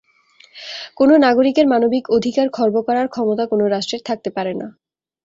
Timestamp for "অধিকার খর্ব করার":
2.09-3.07